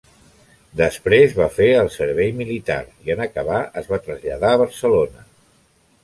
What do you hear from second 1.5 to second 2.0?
fer el